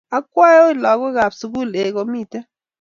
[0.17, 2.43] "Akwe oi lagookab sugul?"Eeh kimiten